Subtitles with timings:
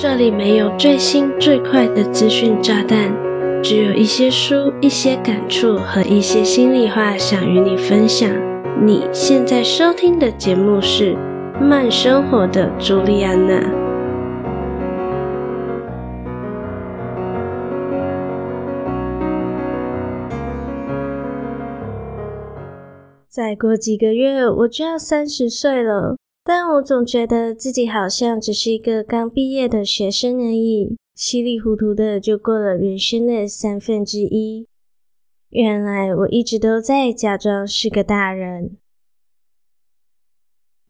[0.00, 3.14] 这里没有最新最快的资讯炸弹，
[3.62, 8.28] 只有一些书、一些感触和一些心里话想与你分享。
[8.84, 11.14] 你现在收听的节目是
[11.60, 13.54] 《慢生活的朱莉安娜》。
[23.28, 26.16] 再过几个月，我就要三十岁了。
[26.46, 34.66] 但我总觉得自己好像只是一个刚毕业的学生而已，稀里糊涂的就过了人生的三分之一。
[35.48, 38.76] 原来我一直都在假装是个大人。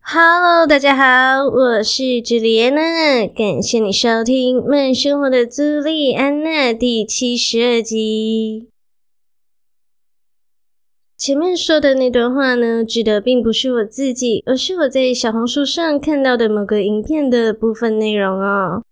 [0.00, 8.73] Hello，大家好，我是朱莉安娜，感谢你收听《慢生活的朱莉安娜》第七十二集。
[11.24, 18.82] 前面说的那段话呢，指的并不是我自己，而是我在小红书上看到的某个影片的部分内容哦。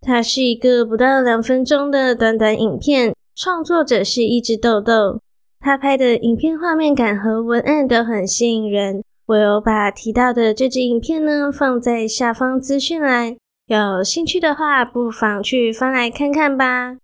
[0.00, 5.20] 它是一个不到两分钟的短短影片，创作者是一只豆豆，
[5.60, 9.04] 他拍的影片画面感和文案都很吸引人。
[9.26, 13.36] 我有把提到的这支影片呢放在下方资讯栏，
[13.68, 16.96] 有兴趣的话不妨去翻来看看吧。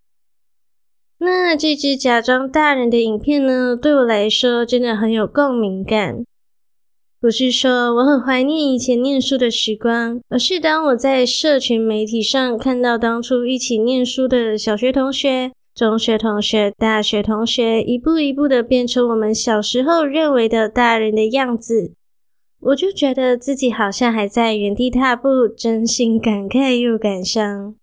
[1.19, 6.23] 那这支假装大人的影片呢，对我来说真的很有共鸣感。
[7.19, 21.91] 不是说我很怀念以前念书的时光，而是当我在社群媒体上看到当初一起念书的小学同学、中学同学、大学同学，一步一步的变成我们小时候认为的大人的样子，
[22.61, 27.75] 我就觉得自己好像还在原地踏步，真心感慨又感伤。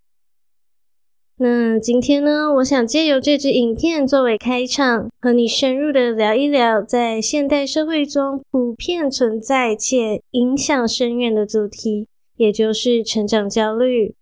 [1.38, 14.14] 那今天呢，我想借由这支影片作为开场，和你深入的聊一聊，在现代社会中普遍存在且影响深远的主题，也就是成长焦虑。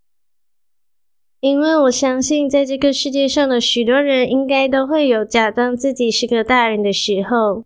[1.38, 7.64] 因为我相信，在这个世界上的许多人，应该都会有假装自己是个大人的时候。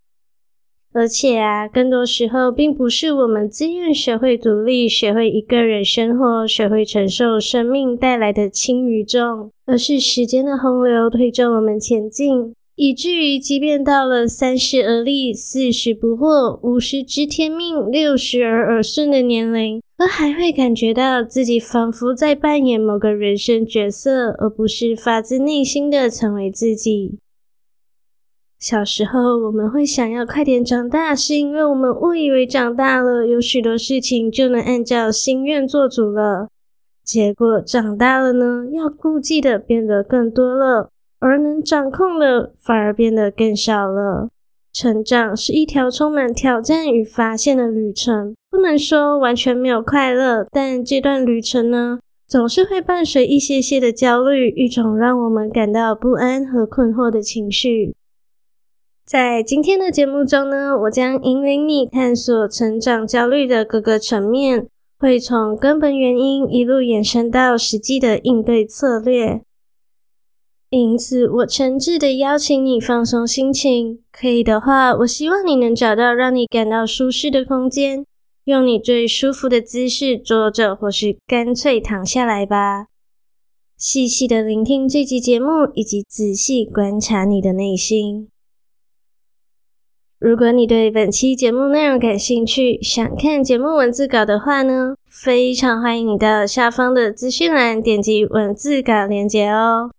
[0.99, 27.21] 而且啊，更多时候并不是我们自愿学会独立、学会一个人生活、学会承受生命带来的轻与重，而是时间的洪流推着我们前进，以至于即便到了三十而立、四十不惑、五十知天命、六十而耳顺的年龄，都还会感觉到自己仿佛在扮演某个人生角色，而不是发自内心的成为自己。
[28.59, 36.49] 小时候，我们会想要快点长大，是因为我们误以为长大了，有许多事情就能按照心愿做主了。
[37.05, 44.29] 结果长大了呢，要顾忌的变得更多了，而能掌控的反而变得更少了。
[44.73, 57.95] 成长是一条充满挑战与发现的旅程，不能说完全没有快乐，但这段旅程呢，总是会伴随一些些的焦虑，一种让我们感到不安和困惑的情绪。
[59.09, 69.41] 在今天的节目中呢，我将引领你探索成长焦虑的各个层面，会从根本原因一路延伸到实际的应对策略。
[70.69, 78.05] 因此，我诚挚的邀请你放松心情，可以的话，我希望你能找到让你感到舒适的空间，
[78.45, 82.89] 用你最舒服的姿势坐着，或是干脆躺下来吧。
[83.79, 88.29] 细细的聆听这集节目，以及仔细观察你的内心。
[90.21, 99.93] 如果你对本期节目内容感兴趣，想看节目文字稿的话呢，非常欢迎你到下方的资讯栏点击文字稿链接哦。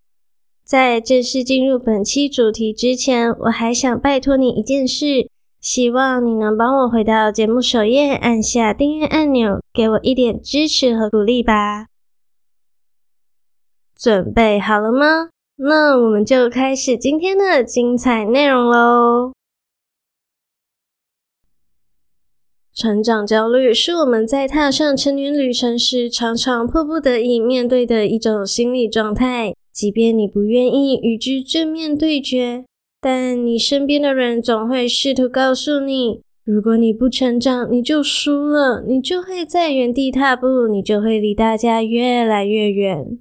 [0.65, 5.29] 在正式进入本期主题之前，我还想拜托你一件事，
[5.61, 11.85] 希望你能帮我回到节目首页，按下订阅按钮，给我一点支持和鼓励吧。
[13.97, 15.29] 准备好了吗？
[15.55, 19.31] 那我们就开始今天的精彩内容喽。
[22.79, 29.53] 成长焦虑是我们在踏上成年旅程时常常迫不得已面对的一种心理状态。
[29.73, 32.63] 即便你不愿意与之正面对决，
[33.01, 43.19] 但你身边的人总会试图告诉你：如果你不成长，你就输了，你就会在原地踏步，你就会离大家越来越远。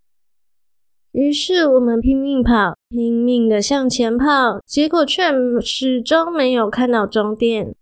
[1.10, 7.74] 于是我们拼命跑，拼命的向前跑，结果却始终没有看到终点。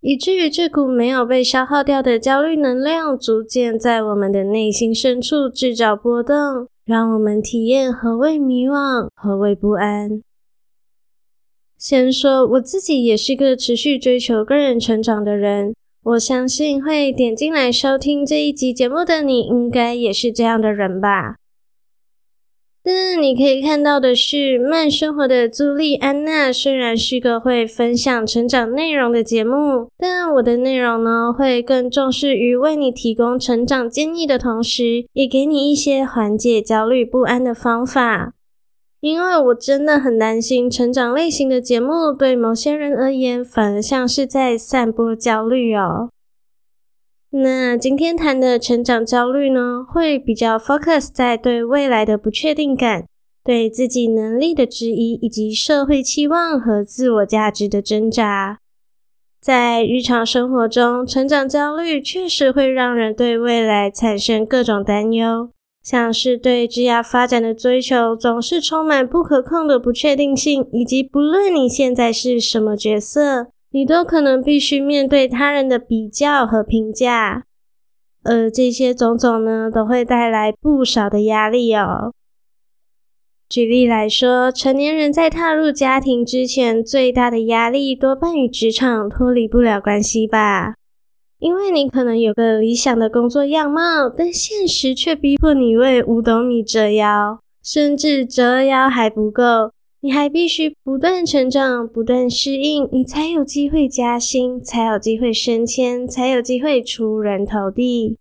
[0.00, 10.22] 以至于这股没有被消耗掉的焦虑能量，逐渐在我们的内心深处制造波动，让我们体验何谓迷惘，何谓不安。
[11.76, 21.39] 先说我自己也是个持续追求个人成长的人，我相信会点进来收听这一集节目的你，应该也是这样的人吧。
[22.82, 38.32] 但你可以看到的是，慢生活的朱莉安娜虽然是个会分享成长内容的节目，但我的内容呢，会更重视于为你提供成长建议的同时，也给你一些缓解焦虑不安的方法。
[39.00, 46.10] 因为我真的很担心，成长类型的节目对某些人而言，反而像是在散播焦虑哦。
[47.32, 53.06] 那今天谈的成长焦虑呢，会比较 focus 在对未来的不确定感、
[53.44, 58.58] 对自己能力的质疑，以及社会期望和自我价值的挣扎。
[59.40, 65.50] 在日常生活中，成长焦虑确实会让人对未来产生各种担忧，
[65.84, 77.44] 像是对职业发展的追求总是充满不可控的不确定性，以及不论你现在是什么角色，你都可能必须面对他人的比较和评价，
[78.24, 82.12] 而这些种种呢，都会带来不少的压力哦。
[83.48, 90.74] 举例来说，成年人在踏入家庭之前，最大的压力多半与职场脱离不了关系吧？
[91.38, 99.70] 因为你可能有个理想的工作样貌，但现实却逼迫你为五斗米折腰，甚至折腰还不够。
[100.02, 108.16] 你还必须不断成长，不断适应，你才有机会加薪，才有机会升迁，才有机会出人头地。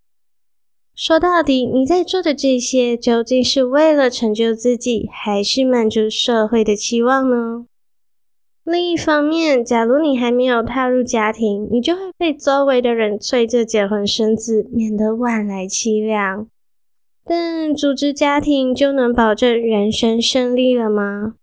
[0.93, 7.65] 说到底，你在做的这些，究竟是为了成就自己，还是满足社会的期望呢？
[8.65, 16.45] 另一方面，假如你还没有踏入家庭，你就会被周围的人催着结婚生子，免得晚来凄凉。
[17.23, 21.35] 但组织家庭就能保证人生胜利了吗？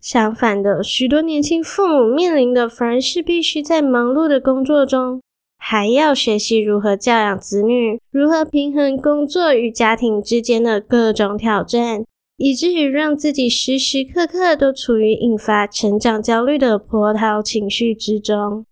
[0.00, 5.20] 相反的，许多年轻父母面临的反而是必须在忙碌的工作中，
[5.58, 12.04] 还要学习如何教养子女，如何平衡工作与家庭之间的各种挑战，
[12.36, 18.64] 以至于让自己时时刻刻都处于引发成长焦虑的波涛情绪之中。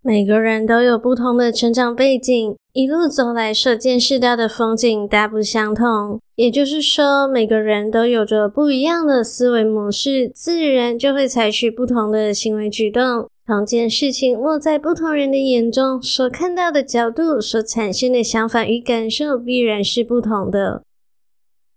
[0.00, 6.20] 每个人都有不同的成长背景，一路走来所见识到的风景大不相同。
[6.36, 13.28] 也就是说，每个人都有着不一样的思维模式，自然就会采取不同的行为举动。
[13.44, 20.84] 同件事情落在不同人的眼中，所看到的角度，所产生的想法与感受，必然是不同的。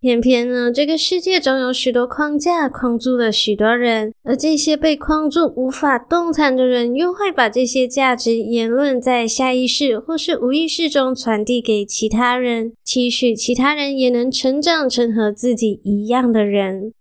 [0.02, 16.94] 偏偏呢，这个世界中有许多框架框住了许多人，而这些被框住无法动弹的人，又会把这些价值言论在下意识或是无意识中传递给其他人，期许其他人也能成长成和自己一样的人。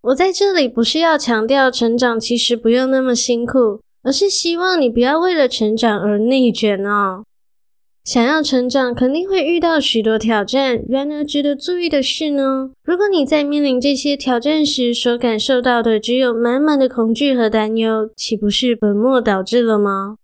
[0.00, 7.22] 我在这里不是要强调成长其实不用那么辛苦，而是希望你不要为了成长而内卷哦。
[8.08, 10.82] 想要成长，肯定会遇到许多挑战。
[10.88, 20.16] 然而，值得注意的是呢，如果你在面临这些挑战时，所感受到的只有满满的恐惧和担忧，岂不是本末倒置了吗？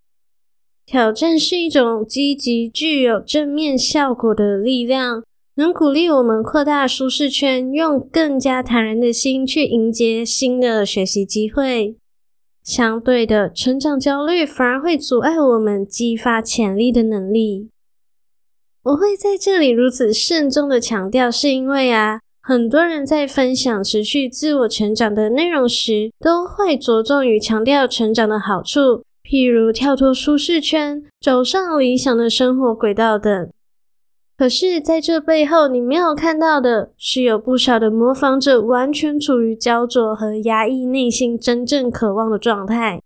[0.87, 5.23] 挑战是一种积极、具有正面效果的力量，
[5.57, 11.97] 能鼓励我们扩大舒适圈，用更加坦然的心去迎接新的学习机会。
[12.63, 17.69] 相对的，成长焦虑反而会阻碍我们激发潜力的能力。
[18.85, 33.49] 我会在这里如此慎重的强调，是因为啊，很多人在分享持续自我成长的内容时，都会着重于强调成长的好处，譬如跳脱舒适圈、走上理想的生活轨道等。
[34.37, 43.01] 可是，在这背后，你没有看到的是，有不少的模仿者完全处于焦灼和压抑内心真正渴望的状态。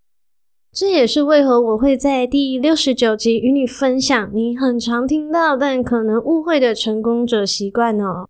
[0.81, 8.29] 这也是为何我会在第六十九集与你分享你很常听到但可能误会的成功者习惯哦。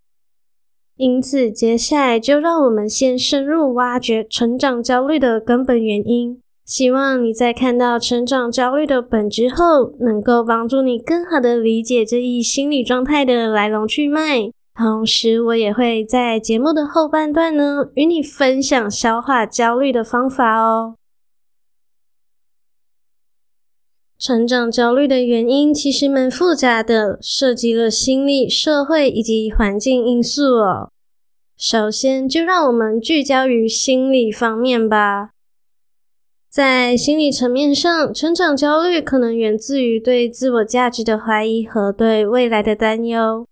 [0.96, 6.40] 因此，接下来就让我们先深入挖掘成长焦虑的根本原因。
[6.64, 14.50] 希望你在看到成长焦虑的本质后，能够帮助你更好的理解这一心理状态的来龙去脉。
[14.74, 20.94] 同时，我也会在节目的后半段呢，与你分享消化焦虑的方法哦。
[24.18, 30.90] 成长焦虑的原因其实蛮复杂的，涉及了心理、社会以及环境因素哦。
[31.56, 35.30] 首先，就让我们聚焦于心理方面吧。
[36.50, 43.46] 在心理层面上，成长焦虑可能源自于对自我价值的怀疑和对未来的担忧。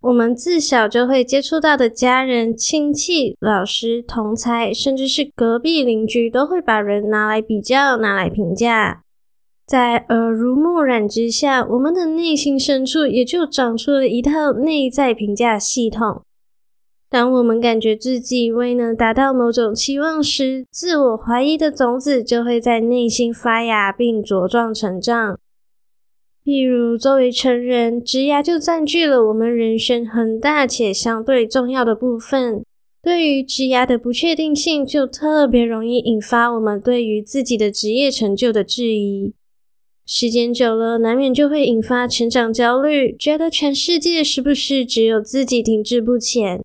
[0.00, 9.02] 我们自小就会接触到的家人、亲戚、老师、同侪，甚至是隔壁邻居，都会把人拿来比较、拿来评价。
[9.68, 16.22] 在耳濡目染之下，我们的内心深处也就长出了一套内在评价系统。
[17.10, 25.38] 当我们感觉自己未能达到某种期望时，自我怀疑的种子就会在内心发芽并茁壮成长。
[26.44, 32.64] 例如，作为成人，职涯就占据了我们人生很大且相对重要的部分。
[33.02, 39.34] 对于职涯的不确定性，就特别容易引发我们对于自己的职业成就的质疑。
[40.10, 46.64] 时间久了，难免就会引发成长焦虑，觉得全世界是不是只有自己停滞不前？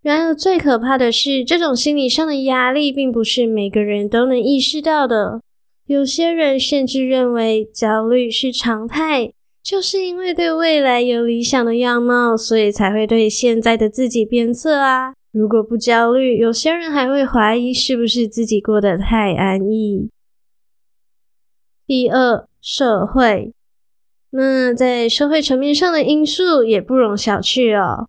[0.00, 5.42] 然而，最可怕的是，这种心理上的压力并不是每个人都能意识到的。
[5.84, 9.30] 有些人甚至认为焦虑是常态，
[9.62, 15.12] 就是因为对未来有理想的样貌，所以才会对现在的自己鞭策啊。
[15.32, 20.08] 如果不焦虑，有些人还会怀疑是不是自己过得太安逸。
[21.86, 23.52] 第二，社会，
[24.30, 28.08] 那在社会层面上的因素也不容小觑哦。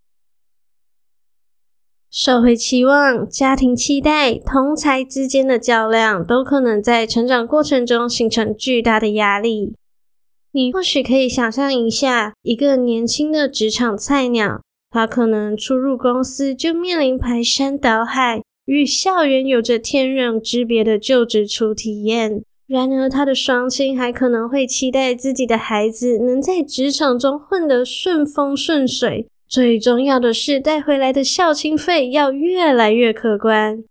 [2.09, 9.75] 社会期望、家庭期待、同才之间的较量，都可能在成长过程中形成巨大的压力。
[10.53, 22.45] 你或许可以想象一下，一个年轻的职场菜鸟，他可能初入公司就面临排山倒海、与校园有着天壤之别的就职初体验。
[22.67, 29.27] 然而，他的双亲还可能会期待自己的孩子能在职场中混得顺风顺水。
[29.47, 33.83] 最重要的是，带回来的孝亲费要越来越可观。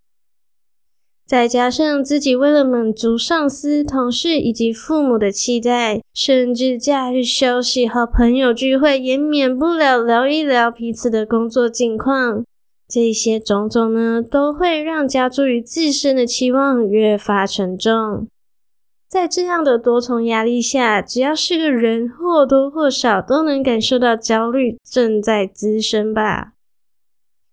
[1.24, 12.44] 再加上自己为了满足上司、同事以及父母的期待，甚至假日休息和朋友聚会，也免不了聊一聊彼此的工作近况。
[12.88, 18.26] 这些种种呢，都会让加诸于自身的期望越发沉重。
[19.14, 26.54] 在这样的多重压力下，只要是个人，或多或少都能感受到焦虑正在滋生吧。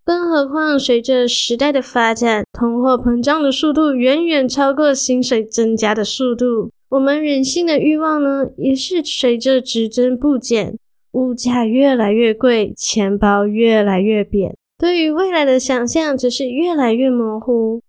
[0.04, 10.76] 更何况，随着时代的发展，通货膨胀的速度远远超过薪水增加的速度，我们人性的欲望呢，也是随着只增不减，
[11.12, 17.80] 物价越来越贵，钱包越来越扁，对于未来的想象则是越来越模糊。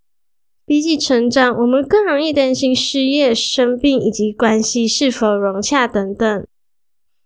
[0.65, 6.48] 比起成长，我们更容易担心失业、生病以及关系是否融洽等等。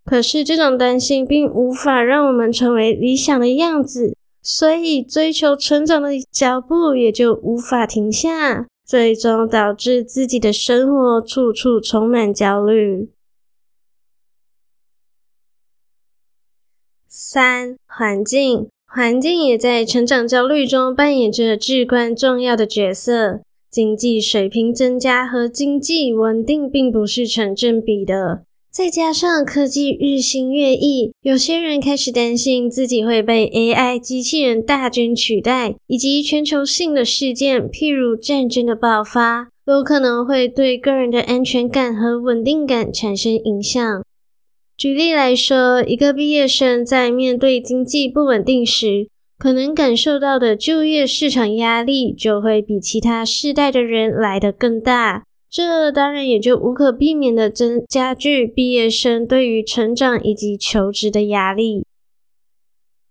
[0.03, 13.09] 可是，这种担心并无法让我们成为理想的样子，所以追求成长的脚步也就无法停下，最终导致自己的生活处处充满焦虑。
[17.07, 18.69] 三、环境。
[18.97, 23.41] 环境也在成长焦虑中扮演着至关重要的角色。
[23.69, 28.41] 经济水平增加和经济稳定并不是成正比的。
[28.71, 44.03] 再加上科技日新月异，有些人开始担心自己会被 AI 机器人大军取代，以及全球性的事件，譬如战争的爆发，有可能会对个人的安全感和稳定感产生影响。
[44.77, 55.23] 举例来说，一个毕业生在面对经济不稳定时，可能感受到的就业市场压力就会比其他世代的人来得更大。
[55.49, 61.83] 这当然也就无可避免的增加剧毕业生对于成长以及求职的压力。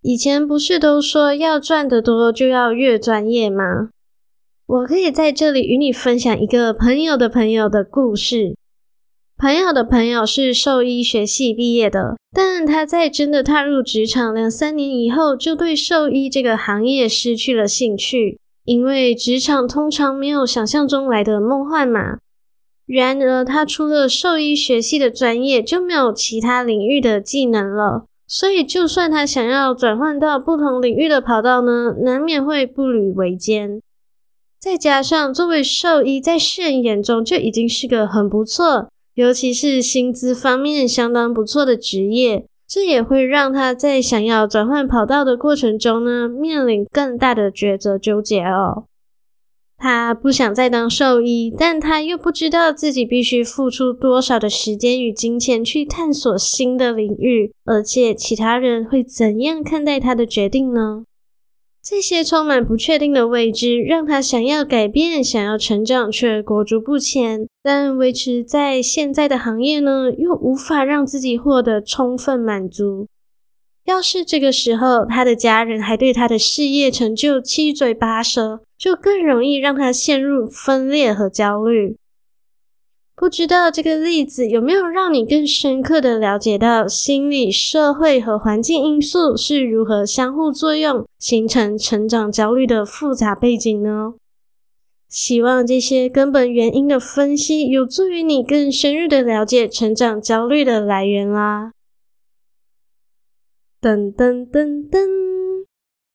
[0.01, 3.89] 以前不是都说要赚得多就要越专业吗？
[4.67, 8.55] 我可以在这里与你分享一个朋友的朋友的故事。
[9.39, 22.17] 朋友的朋友是兽医学系毕业的，但他在真的踏入职场两三年以后，就对兽医这个行业失去了兴趣，因为职场通常没有想象中来的梦幻嘛。
[22.87, 33.79] 然而，他除了兽医学系的专业，就没有其他领域的技能了，所以就算他想要转换到不同领域的跑道呢，难免会步履维艰。
[34.59, 38.89] 再加上作为兽医，在世人眼中就已经是个很不错。
[39.17, 48.85] 尤其是薪资方面相当不错的职业，这也会让他在想要转换跑道的过程中呢，面临更大的抉择纠结哦。
[49.75, 61.05] 他不想再当兽医，但他又不知道自己必须付出多少的时间与金钱去探索新的领域，而且其他人会怎样看待他的决定呢？
[61.89, 67.47] 这些充满不确定的未知，让他想要改变、想要成长，却裹足不前。
[67.63, 73.07] 但维持在现在的行业呢，又无法让自己获得充分满足。
[73.85, 81.95] 要是这个时候他的家人还对他的事业成就七嘴八舌，就更容易让他陷入分裂和焦虑。
[83.19, 94.13] 不知道这个例子有没有让你更深刻的了解到心理、社会和环境因素是如何相互作用，形成成长焦虑的复杂背景呢？
[95.09, 101.71] 希望这些根本原因的分析有助于你更深入的了解成长焦虑的来源啦。
[103.81, 105.65] 噔噔噔噔，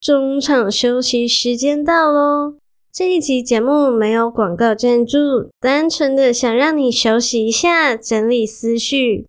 [0.00, 2.61] 中场休息时间到喽。
[2.94, 9.26] 这一集节目没有广告赞助，单纯的想让你休息一下，整理思绪。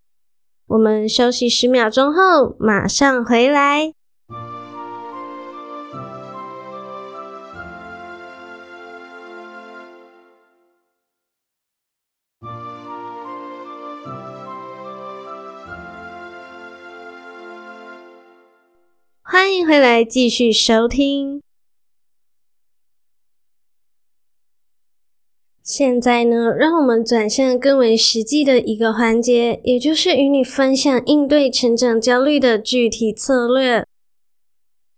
[0.67, 3.93] 我们休息十秒钟后，马上回来。
[19.21, 21.42] 欢迎回来，继续收听。
[25.63, 33.85] 现在呢，让我们转向更为实际的一个环节，也就是与你分享应对成长焦虑的具体策略。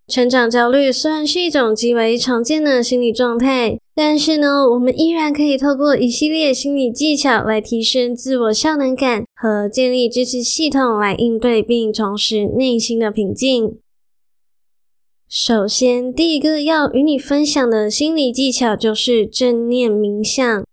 [0.07, 13.77] 成长焦虑虽然是一种极为常见的心理状态，但是呢，我们依然可以透过一系列心理技巧来提升自我效能感和建立支持系统来应对并重拾内心的平静。
[15.27, 20.63] 首先，第一个要与你分享的心理技巧就是正念冥想。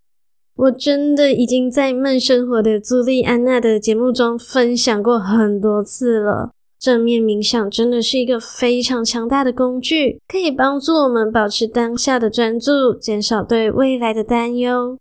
[0.54, 6.50] 我真的已经在慢生活的朱莉安娜的节目中分享过很多次了。
[6.78, 14.99] 正念冥想真的是一个非常强大的工具，可以帮助我们保持当下的专注，减少对未来的担忧。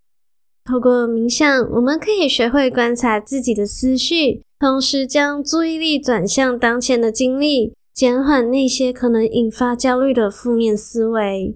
[0.64, 7.74] 透过冥想，我们可以学会观察自己的思绪，同时将注意力转向当前的经历。
[7.94, 11.56] 减缓那些可能引发焦虑的负面思维，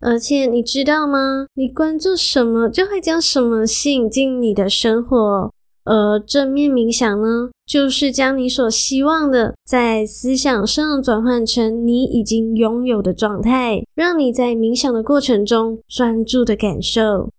[0.00, 1.46] 而且你知道吗？
[1.54, 5.52] 你关注什么，就会将什么吸引进你的生活。
[5.84, 17.30] 而正面冥想呢，就是将你所希望的，在思想上转换成你已经拥有的状态，让你在冥想的过程中专注的感受。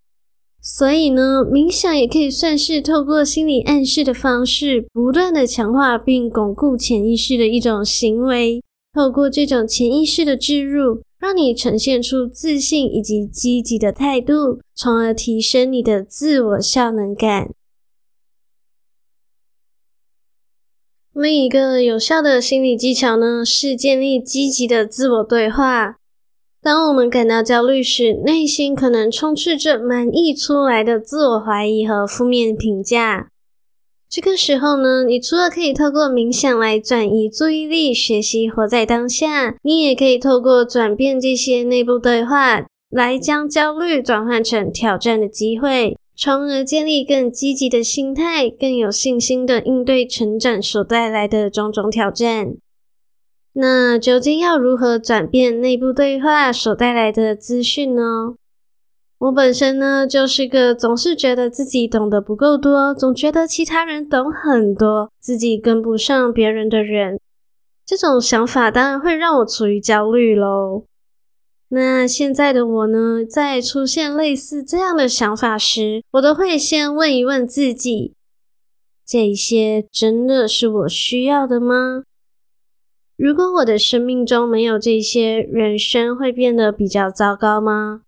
[0.61, 8.61] 所以呢，冥想也可以算是透过心理暗示的方式，不断的强化并巩固潜意识的一种行为。
[8.93, 17.51] 透过这种潜意识的置入，让你呈现出自信以及积极的态度，从而提升你的自我效能感。
[21.13, 25.98] 另一个有效的心理技巧呢，是建立积极的自我对话。
[26.61, 33.29] 当我们感到焦虑时，内心可能充斥着满溢出来的自我怀疑和负面评价。
[34.09, 52.55] 这个时候呢，你除了可以透过冥想来转移注意力，学习活在当下，你也可以透过转变这些内部对话，来将焦虑转换成挑战的机会，从而建立更积极的心态，更有信心的应对成长所带来的种种挑战。
[53.61, 58.35] 那究竟要如何转变内部对话所带来的资讯呢？
[59.17, 67.19] 我本身呢，就是个总是觉得自己懂得不够多，总觉得其他人懂很多，自己跟不上别人的人。
[67.85, 70.85] 这种想法当然会让我处于焦虑喽。
[71.67, 78.13] 那现在的我呢，在出现类似这样的想法时，我都会先问一问自己：
[79.05, 82.03] 这些真的是我需要的吗？
[83.19, 88.03] 如果我的生命中没有这些，人生会变得比较糟糕吗？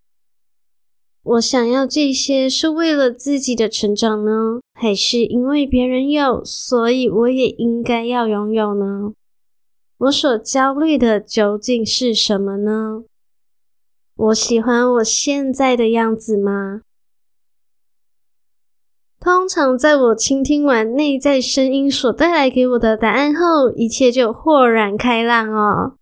[1.21, 9.11] 我想要这些是为了自己的成长呢，还是因为别人有，所以我也应该要拥有呢？
[9.97, 13.03] 我所焦虑的究竟是什么呢？
[14.15, 16.83] 我喜欢我现在的样子吗？
[19.23, 25.93] 通常在我倾听完内在声音所带来给我的答案后，一切就豁然开朗哦。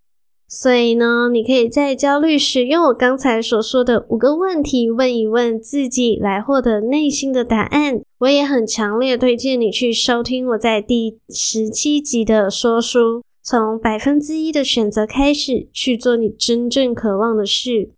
[0.48, 8.00] 所以呢，你可以在焦虑时用我刚才所说的五个问题问一问自己，来获得内心的答案。
[8.20, 17.92] 我也很强烈推荐你去收听我在第十七集的说书，从百分之一的选择开始，去做你真正渴望的事。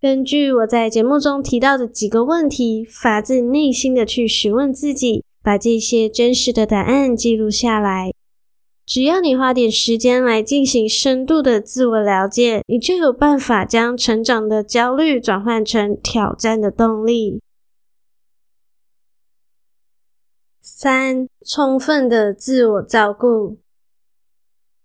[0.00, 8.14] 根据我在节目中提到的几个问题，发自内心的去询问自己，把这些真实的答案记录下来。
[8.86, 17.42] 只要你花点时间来进行深度的自我了解，你就有办法将成长的焦虑转换成挑战的动力。
[20.62, 23.58] 三、充分的自我照顾。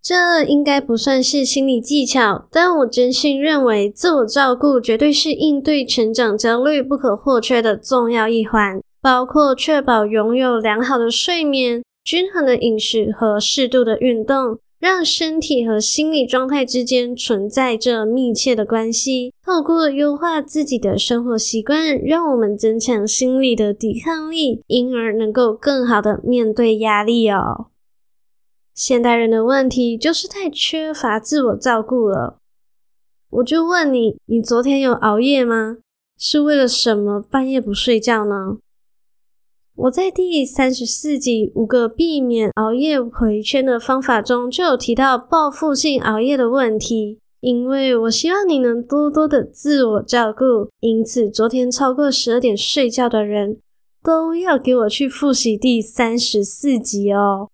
[0.05, 19.33] 这应该不算是心理技巧，但我真心认为，自我照顾绝对是应对成长焦虑不可或缺的重要一环，包括确保拥有良好的睡眠、均衡的饮食和适度的运动，让身体和心理状态之间存在着密切的关系。
[19.43, 27.65] 透过优化自己的生活习惯，让我们增强心理的抵抗力，因而能够更好的面对压力哦。
[28.75, 32.39] 现代人的问题就是太缺乏自我照顾了。
[33.29, 35.77] 我就问你，你昨天有熬夜吗？
[36.17, 38.57] 是为了什么半夜不睡觉呢？
[39.75, 50.69] 我在第三十四集五个避免熬夜回圈的方法中就有提到报复性熬夜的问题，因为我希望你能多多的自我照顾。
[50.81, 53.59] 因此，昨天超过十二点睡觉的人
[54.03, 57.49] 都要给我去复习第三十四集哦。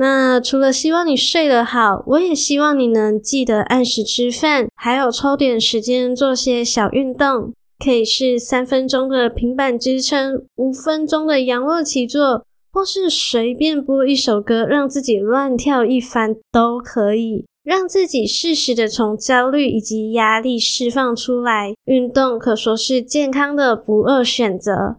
[0.00, 7.52] 那除了希望你睡得好，我也希望你能记得按时吃饭，还有抽点时间做些小运动，
[7.84, 21.74] 可以是三分钟的平板支撑，五分钟的仰卧起坐，或是随便播一首歌，让自己乱跳一番都可以，让自己适时的从焦虑以及压力释放出来。
[21.86, 24.98] 运动可说是健康的不二选择。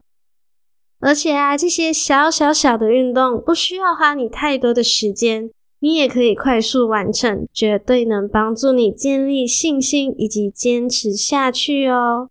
[0.99, 12.29] 而且啊，这些小小小的运动不需要花你太多的时间，你也可以快速完成，绝对能帮助你建立信心以及坚持下去哦。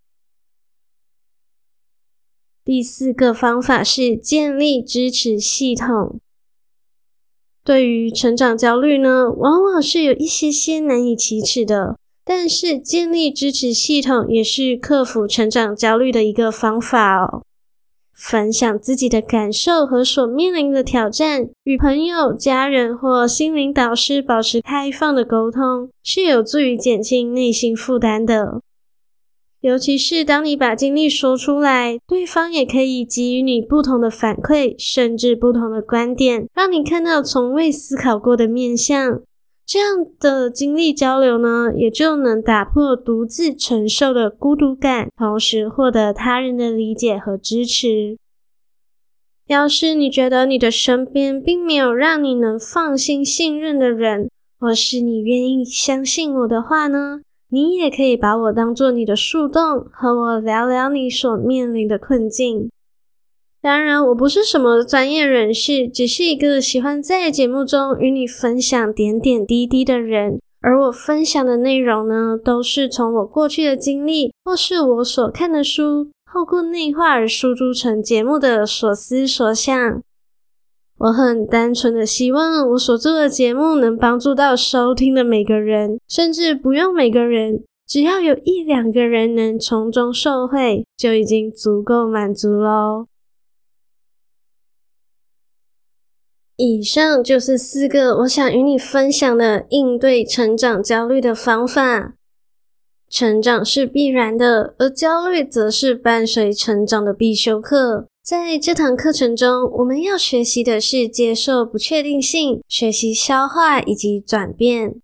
[2.62, 6.20] 第四个方法是建立支持系统。
[7.64, 17.42] 对于成长焦虑呢，往往是有一些些难以启齿的，但是建立支持系统也是克服成长焦虑的一个方法哦。
[18.18, 28.61] 分享自己的感受和所面临的挑战，与朋友、家人或心灵导师保持开放的沟通，是有助于减轻内心负担的。
[29.61, 39.20] 尤其是当你把经历说出来，对方也可以给予你不同的反馈，甚至不同的观点，让你看到从未思考过的面相。
[39.68, 48.16] 这样的经历交流呢，也就能打破独自承受的孤独感，同时获得他人的理解和支持。
[49.46, 62.70] 要是你觉得你的身边并没有让你能放心信任的人，或是你愿意相信我的话呢，你也可以把我当作你的树洞，和我聊聊你所面临的困境。
[63.61, 70.38] 当然，我不是什么专业人士，只是一个喜欢在节目中与你分享点点滴滴的人。
[70.61, 80.03] 而我分享的内容呢，都是从我过去的经历，或是我所看的书，透过内化而输出成节目的所思所想。
[80.99, 93.07] 我很单纯的希望，我所做的节目能帮助到收听的每个人，甚至不用每个人，只要有一两个人能从中受惠，就已经足够满足喽。
[96.61, 102.14] 以上就是四个我想与你分享的应对成长焦虑的方法。
[103.09, 108.09] 成长是必然的，而焦虑则是伴随成长的必修课。
[108.25, 114.97] 在这堂课程中，我们要学习的是接受不确定性，学习消化以及转变。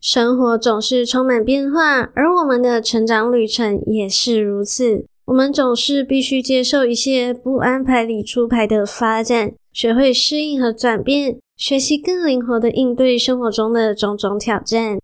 [0.00, 5.06] 生活总是充满变化，而我们的成长旅程也是如此。
[5.26, 9.54] 我们总是必须接受一些不安排里出牌的发展。
[9.72, 14.98] 学会适应和转变，学习更灵活地应对生活中的种种挑战。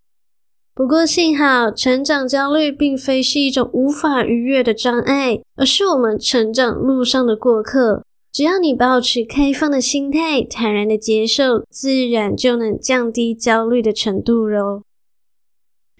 [0.74, 8.04] 不过幸好，成长焦虑并非是一种无法逾越的障碍，而是我们成长路上的过客。
[8.32, 14.82] 只要你保持开放的心态，坦然地接受，自然就能降低焦虑的程度喽。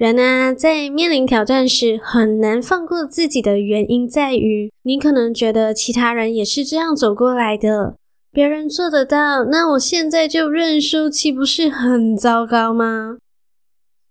[0.01, 7.97] 人啊，在面临挑战时，很难放过自己的原因在于，你可能觉得其他人也是这样走过来的。
[8.33, 13.19] 别人做得到，那我现在就认输，岂不是很糟糕吗？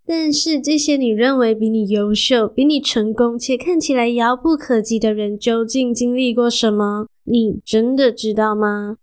[0.06, 7.08] 但是这些你认为比你优秀、比你成功且看起来遥不可及的人，究竟经历过什么？
[7.24, 8.98] 你真的知道吗？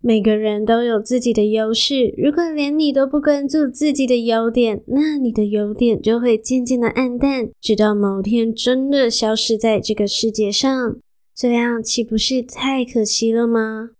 [0.00, 10.96] 每个人都有自己的优势，如果连你都不关注自己的优点，那你的优点就会渐渐的黯淡，直到某天真的消失在这个世界上。
[11.34, 13.90] 这样岂不是太可惜了吗？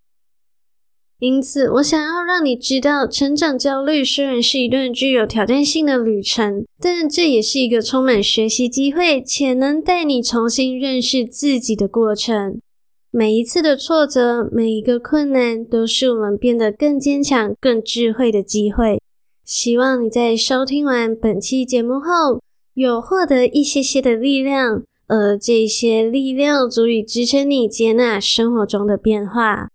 [1.18, 12.60] 因此，我想要让你知道，成长焦虑虽然是一段具有挑战性的旅程，但这也是一个充满学习机会且能带你重新认识自己的过程。
[13.10, 19.00] 每一次的挫折，每一个困难，都是我们变得更坚强、更智慧的机会。
[19.44, 22.42] 希望你在收听完本期节目后，
[22.74, 29.70] 有获得一些些的力量，而这些力量足以支撑你接纳生活中的变化。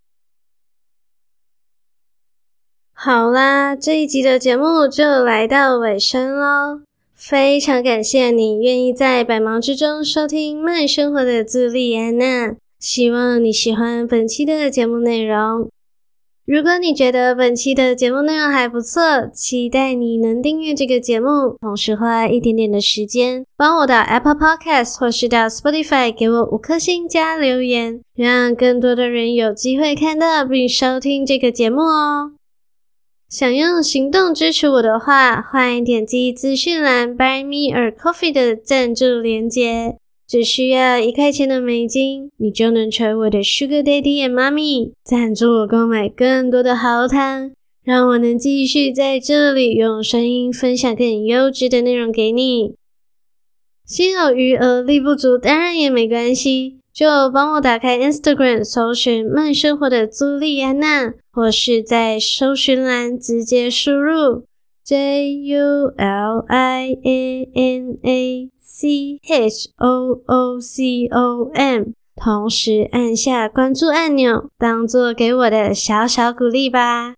[2.93, 6.81] 好啦，这一集的节目就来到尾声喽。
[7.13, 12.55] 非常感谢你愿意在百忙之中收听慢生活的朱莉安娜。
[12.83, 15.69] 希望你喜欢本期的节目内容。
[16.45, 32.33] 如果你觉得本期的节目内容还不错，期待你能订阅这个节目，同时花一点点的时间，帮我到 Apple Podcast 或是到 Spotify 给我五颗星加留言，让更多的人有机会看到并收听这个节目哦。
[33.29, 39.95] 想用行动支持我的话，欢迎点击资讯栏 Buy Me a Coffee 的赞助连接。
[40.33, 47.51] 只需要一块钱的美金，你就能成为我的 Sugar Daddy and Mommy，赞助我购买更多的好糖，
[47.83, 52.73] 让我能继续在这里用声音分享更优质的内容给你。
[53.85, 64.45] 心有余而力不足，当然也没关系，就帮我打开 Instagram，搜寻慢生活的朱莉安娜，或是在搜寻栏直接输入
[64.83, 68.49] J U L I A N A。
[68.75, 77.13] C H O O C O M，同时按下关注按钮，当做给我的小小鼓励吧。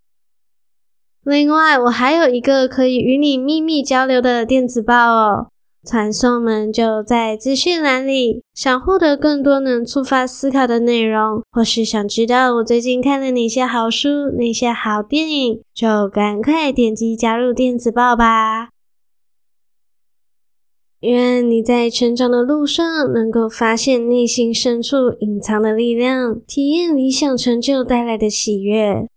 [1.23, 5.47] 另外，我还有一个可以与你秘密交流的电子报哦，
[5.87, 8.43] 传送门就在资讯栏里。
[8.53, 18.74] 想获得更多能触发思考的内容，或是想知道我最近看了哪些好书、哪些好电影，就赶快点击加入电子报吧。
[21.01, 29.07] 愿你在成长的路上能够发现内心深处隐藏的力量，体验理想成就带来的喜悦。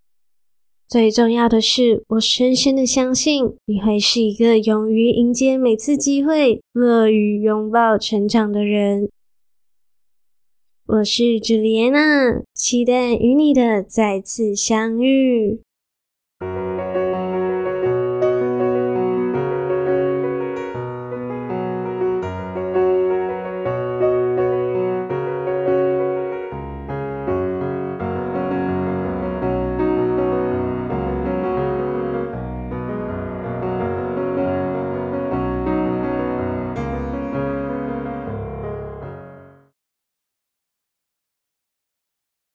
[0.86, 9.08] 最重要的是，我深深的相信你会是一个勇于迎接每次机会、乐于拥抱成长的人。
[10.86, 15.60] 我是朱丽安娜，期待与你的再次相遇。